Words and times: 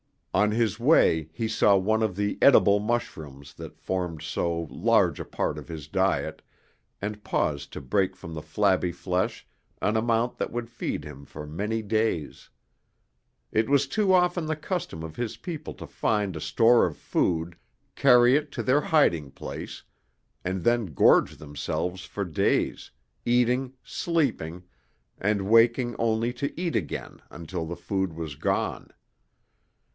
On 0.33 0.49
his 0.49 0.79
way 0.79 1.29
he 1.31 1.47
saw 1.47 1.75
one 1.75 2.01
of 2.01 2.15
the 2.15 2.39
edible 2.41 2.79
mushrooms 2.79 3.53
that 3.55 3.77
formed 3.77 4.23
so 4.23 4.61
large 4.71 5.19
a 5.19 5.25
part 5.25 5.59
of 5.59 5.67
his 5.67 5.87
diet, 5.87 6.41
and 7.01 7.23
paused 7.23 7.73
to 7.73 7.81
break 7.81 8.15
from 8.15 8.33
the 8.33 8.41
flabby 8.41 8.93
flesh 8.93 9.45
an 9.79 9.95
amount 9.95 10.37
that 10.37 10.49
would 10.51 10.69
feed 10.71 11.03
him 11.03 11.25
for 11.25 11.45
many 11.45 11.83
days. 11.83 12.49
It 13.51 13.69
was 13.69 13.85
too 13.87 14.11
often 14.13 14.45
the 14.47 14.55
custom 14.55 15.03
of 15.03 15.17
his 15.17 15.37
people 15.37 15.73
to 15.75 15.85
find 15.85 16.35
a 16.35 16.41
store 16.41 16.85
of 16.87 16.97
food, 16.97 17.55
carry 17.95 18.35
it 18.35 18.51
to 18.53 18.63
their 18.63 18.81
hiding 18.81 19.29
place, 19.31 19.83
and 20.45 20.63
then 20.63 20.93
gorge 20.95 21.37
themselves 21.37 22.05
for 22.05 22.23
days, 22.25 22.89
eating, 23.25 23.73
sleeping, 23.83 24.63
and 25.19 25.43
waking 25.47 25.95
only 25.99 26.31
to 26.33 26.59
eat 26.59 26.75
again 26.75 27.21
until 27.29 27.65
the 27.67 27.75
food 27.75 28.13
was 28.13 28.33
gone. 28.35 28.89